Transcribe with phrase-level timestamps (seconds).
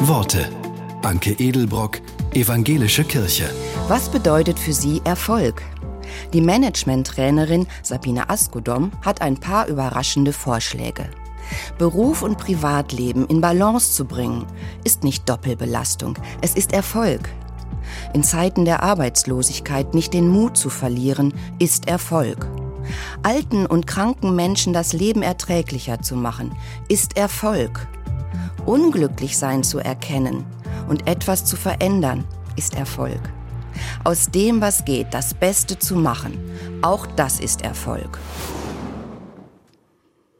[0.00, 0.48] Worte.
[1.02, 2.00] Anke Edelbrock,
[2.32, 3.50] Evangelische Kirche.
[3.88, 5.60] Was bedeutet für Sie Erfolg?
[6.32, 11.10] Die Management-Trainerin Sabine Askodom hat ein paar überraschende Vorschläge.
[11.78, 14.46] Beruf und Privatleben in Balance zu bringen,
[14.84, 17.28] ist nicht Doppelbelastung, es ist Erfolg.
[18.14, 22.46] In Zeiten der Arbeitslosigkeit nicht den Mut zu verlieren, ist Erfolg.
[23.24, 26.52] Alten und kranken Menschen das Leben erträglicher zu machen,
[26.88, 27.88] ist Erfolg.
[28.68, 30.44] Unglücklich sein zu erkennen
[30.90, 33.18] und etwas zu verändern, ist Erfolg.
[34.04, 36.38] Aus dem, was geht, das Beste zu machen,
[36.82, 38.18] auch das ist Erfolg.